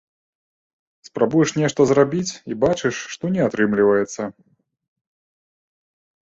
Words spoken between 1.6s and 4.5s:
нешта зрабіць, і бачыш, што не атрымліваецца.